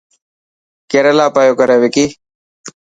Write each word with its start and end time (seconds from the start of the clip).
ڪيريلا 0.91 1.27
پيو 1.35 1.53
ڪري 1.59 1.77
وڪي. 1.83 2.05